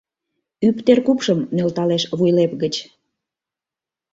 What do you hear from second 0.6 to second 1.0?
Ӱп